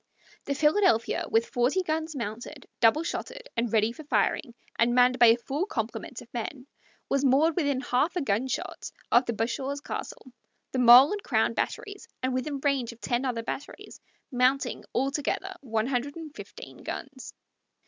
The 0.45 0.55
Philadelphia, 0.55 1.25
with 1.29 1.45
forty 1.45 1.83
guns 1.83 2.15
mounted, 2.15 2.67
double 2.79 3.03
shotted, 3.03 3.47
and 3.55 3.71
ready 3.71 3.91
for 3.91 4.03
firing, 4.03 4.55
and 4.79 4.95
manned 4.95 5.19
by 5.19 5.27
a 5.27 5.37
full 5.37 5.67
complement 5.67 6.23
of 6.23 6.33
men, 6.33 6.65
was 7.07 7.23
moored 7.23 7.55
within 7.55 7.81
half 7.81 8.15
a 8.15 8.21
gunshot 8.23 8.89
of 9.11 9.27
the 9.27 9.33
Bashaw's 9.33 9.79
castle, 9.79 10.31
the 10.71 10.79
mole 10.79 11.11
and 11.11 11.21
crown 11.21 11.53
batteries, 11.53 12.07
and 12.23 12.33
within 12.33 12.59
range 12.61 12.91
of 12.91 12.99
ten 12.99 13.25
other 13.25 13.43
batteries, 13.43 14.01
mounting, 14.31 14.83
altogether, 14.95 15.53
one 15.61 15.85
hundred 15.85 16.15
and 16.15 16.33
fifteen 16.35 16.77
guns. 16.77 17.35